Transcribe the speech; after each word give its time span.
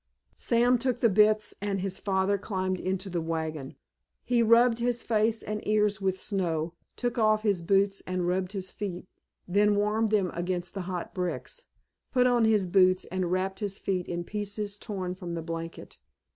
Sam 0.39 0.79
took 0.79 0.99
the 0.99 1.11
bits 1.11 1.53
and 1.61 1.79
his 1.79 1.99
father 1.99 2.39
climbed 2.39 2.79
into 2.79 3.07
the 3.07 3.21
wagon. 3.21 3.75
He 4.23 4.41
rubbed 4.41 4.79
his 4.79 5.03
face 5.03 5.43
and 5.43 5.61
ears 5.67 6.01
with 6.01 6.19
snow, 6.19 6.73
took 6.95 7.19
off 7.19 7.43
his 7.43 7.61
boots 7.61 8.01
and 8.07 8.27
rubbed 8.27 8.53
his 8.53 8.71
feet, 8.71 9.07
then 9.47 9.75
warmed 9.75 10.09
them 10.09 10.31
against 10.33 10.73
the 10.73 10.81
hot 10.89 11.13
bricks, 11.13 11.65
put 12.11 12.25
on 12.25 12.45
his 12.45 12.65
boots 12.65 13.05
and 13.11 13.31
wrapped 13.31 13.59
his 13.59 13.77
feet 13.77 14.07
in 14.07 14.23
pieces 14.23 14.79
torn 14.79 15.13
from 15.13 15.33
the 15.35 15.43
blanket. 15.43 15.99